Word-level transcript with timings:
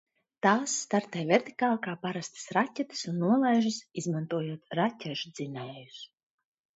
Tās 0.43 0.71
startē 0.83 1.25
vertikāli 1.31 1.81
kā 1.87 1.91
parastas 2.05 2.47
raķetes 2.57 3.03
un 3.11 3.19
nolaižas, 3.25 3.77
izmantojot 4.03 4.73
raķešdzinējus. 4.81 6.01